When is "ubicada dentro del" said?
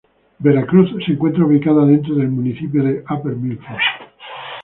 1.45-2.29